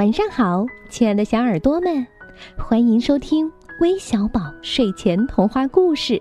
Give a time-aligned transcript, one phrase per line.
[0.00, 2.06] 晚上好，亲爱的小耳朵们，
[2.56, 6.18] 欢迎收听微小宝睡前童话故事，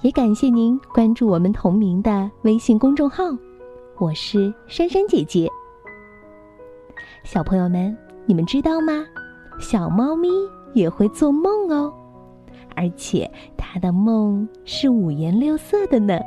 [0.00, 3.22] 也感谢您关注我们同名的微信公众号。
[4.00, 5.48] 我是珊珊姐姐。
[7.22, 7.96] 小朋友们，
[8.26, 9.06] 你们知道吗？
[9.60, 10.28] 小猫咪
[10.72, 11.94] 也会做梦哦，
[12.74, 16.18] 而且它的梦是五颜六色的呢。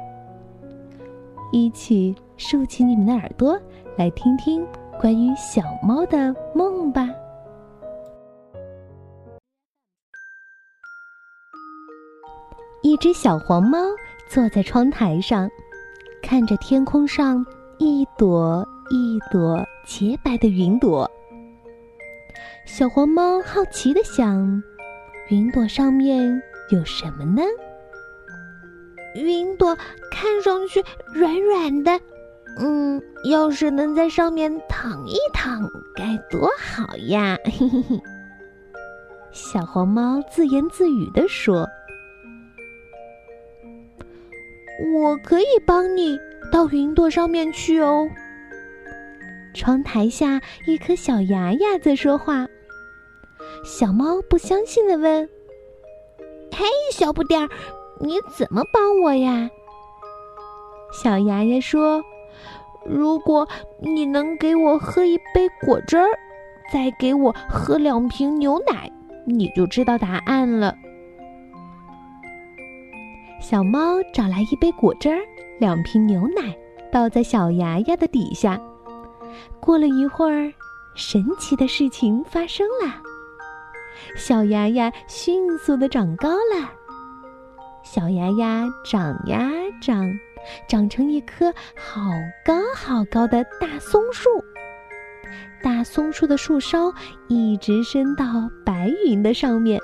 [1.51, 3.59] 一起竖起你们的耳朵，
[3.97, 4.65] 来听听
[5.01, 7.07] 关于小猫的梦吧。
[12.83, 13.77] 一只小黄猫
[14.29, 15.49] 坐在窗台上，
[16.21, 17.45] 看着天空上
[17.79, 21.09] 一朵一朵洁白的云朵。
[22.65, 24.63] 小黄猫好奇的想：
[25.29, 27.41] 云朵上面有什么呢？
[29.15, 29.75] 云朵
[30.11, 30.83] 看上去
[31.13, 31.99] 软软的，
[32.59, 37.37] 嗯，要是能在上面躺一躺，该多好呀！
[37.45, 38.01] 嘿嘿嘿。
[39.31, 41.67] 小黄猫自言自语地说
[44.95, 46.17] ：“我可以帮你
[46.51, 48.09] 到云朵上面去哦。”
[49.53, 52.47] 窗台下，一颗小芽芽在说话。
[53.63, 55.29] 小猫不相信的问
[56.51, 57.49] ：“嘿，小不点儿。”
[57.99, 59.49] 你怎么帮我呀？
[60.93, 62.03] 小牙牙说
[62.87, 63.45] ：“如果
[63.81, 66.07] 你能给我喝一杯果汁儿，
[66.71, 68.89] 再给我喝两瓶牛奶，
[69.25, 70.73] 你就知道答案了。”
[73.39, 75.19] 小猫找来一杯果汁儿，
[75.59, 76.57] 两瓶牛奶，
[76.91, 78.59] 倒在小牙牙的底下。
[79.59, 80.51] 过了一会儿，
[80.95, 82.91] 神奇的事情发生了，
[84.15, 86.71] 小牙牙迅速的长高了。
[87.83, 90.11] 小芽芽长呀长，
[90.67, 92.11] 长成一棵好
[92.45, 94.29] 高好高的大松树。
[95.63, 96.93] 大松树的树梢
[97.27, 98.25] 一直伸到
[98.65, 99.81] 白云的上面。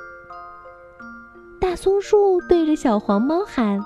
[1.60, 3.80] 大松树对着小黄猫喊：“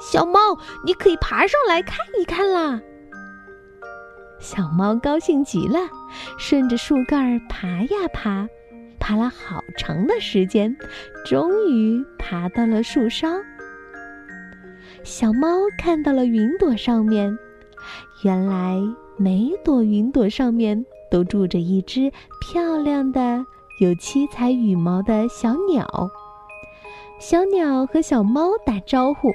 [0.00, 0.38] 小猫，
[0.84, 2.80] 你可以爬上来看一看啦！”
[4.40, 5.78] 小猫高兴极了，
[6.38, 8.48] 顺着树干爬呀爬。
[9.00, 10.76] 爬了好长的时间，
[11.24, 13.28] 终于爬到了树梢。
[15.04, 15.48] 小猫
[15.78, 17.36] 看到了云朵上面，
[18.22, 18.76] 原来
[19.16, 23.44] 每朵云朵上面都住着一只漂亮的、
[23.80, 26.10] 有七彩羽毛的小鸟。
[27.18, 29.28] 小鸟和小猫打招呼：“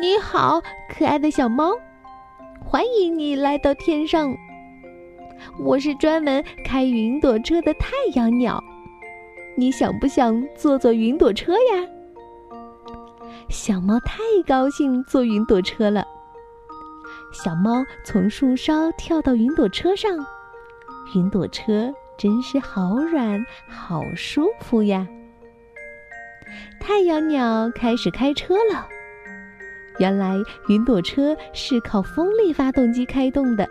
[0.00, 1.72] 你好，可爱的小猫，
[2.64, 4.34] 欢迎你来到天上。”
[5.58, 8.62] 我是专门开云朵车的太阳鸟，
[9.56, 11.86] 你想不想坐坐云朵车呀？
[13.48, 16.04] 小猫太高兴坐云朵车了。
[17.32, 20.10] 小猫从树梢跳到云朵车上，
[21.14, 25.06] 云朵车真是好软，好舒服呀。
[26.80, 28.86] 太阳鸟开始开车了。
[29.98, 30.36] 原来
[30.68, 33.68] 云朵车是靠风力发动机开动的。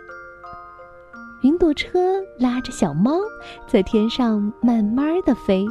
[1.42, 3.18] 云朵车拉着小猫
[3.66, 5.66] 在天上慢慢的飞。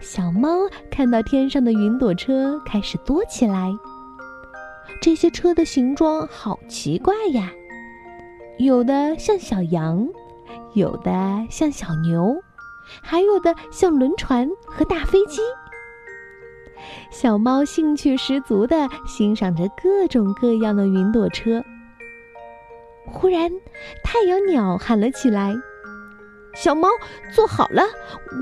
[0.00, 3.72] 小猫看到天上的云朵车开始多起来。
[5.00, 7.50] 这些车的形状好奇怪呀，
[8.58, 10.06] 有的像小羊，
[10.74, 12.42] 有的像小牛，
[13.02, 15.40] 还有的像轮船和大飞机。
[17.10, 21.62] 小猫兴趣十足的欣赏着各种各样的云朵车。
[23.06, 23.50] 忽然，
[24.02, 25.54] 太阳鸟喊了起来
[26.54, 26.88] ：“小猫，
[27.34, 27.82] 坐好了，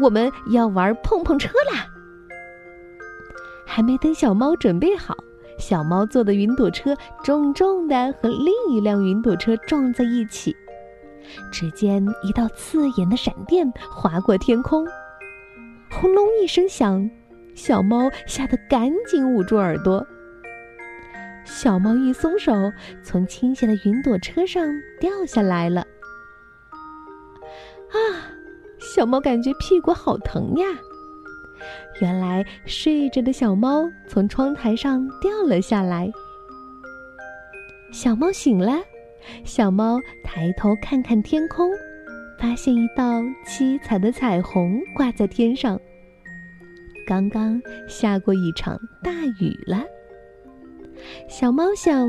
[0.00, 1.86] 我们要玩碰碰车啦！”
[3.66, 5.16] 还没等小猫准备好，
[5.58, 10.54] 小猫坐的云朵车重重的和另一辆云朵车撞在一起。
[11.50, 14.86] 只见一道刺眼的闪电划过天空，
[15.90, 17.08] 轰隆一声响，
[17.54, 20.04] 小猫吓得赶紧捂住耳朵。
[21.44, 22.52] 小猫一松手，
[23.02, 24.66] 从倾斜的云朵车上
[25.00, 25.86] 掉下来了。
[27.92, 28.28] 啊！
[28.78, 30.66] 小猫感觉屁股好疼呀。
[32.00, 36.10] 原来睡着的小猫从窗台上掉了下来。
[37.92, 38.82] 小猫醒了，
[39.44, 41.70] 小猫抬头看看天空，
[42.40, 45.78] 发现一道七彩的彩虹挂在天上。
[47.06, 49.84] 刚刚下过一场大雨了。
[51.28, 52.08] 小猫想，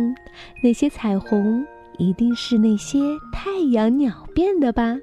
[0.63, 1.65] 那些彩虹
[1.99, 2.99] 一定是那些
[3.31, 4.97] 太阳鸟变的吧？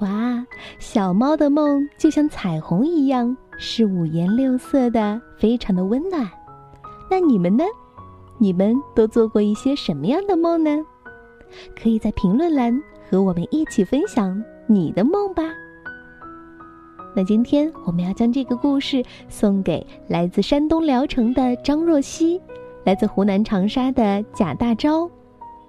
[0.00, 0.46] 哇，
[0.78, 6.28] 小猫的梦就像彩虹一样，是五颜六色的，非常的温暖。
[7.10, 7.64] 那你们呢？
[8.38, 10.70] 你们都做过一些什么样的梦呢？
[11.74, 12.80] 可以在评论栏
[13.10, 15.42] 和我们一起分享你的梦吧。
[17.16, 22.40] 那今天我们要将这个故事送给来自山东聊城的张若曦，
[22.84, 25.10] 来自湖南长沙的贾大钊、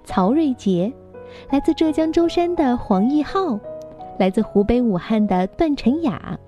[0.04, 0.92] 曹瑞杰，
[1.50, 3.58] 来自浙江舟山的黄奕浩，
[4.20, 6.38] 来自湖北武汉的段晨雅，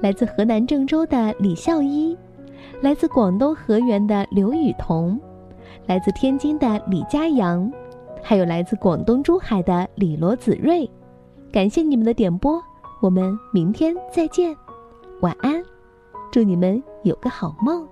[0.00, 2.16] 来自河南郑州的李孝一，
[2.80, 5.18] 来自广东河源的刘雨桐，
[5.86, 7.68] 来自天津的李佳阳，
[8.22, 10.88] 还有来自广东珠海的李罗子睿，
[11.50, 12.62] 感谢你们的点播。
[13.02, 14.56] 我们明天再见，
[15.20, 15.60] 晚安，
[16.30, 17.84] 祝你们有个好梦。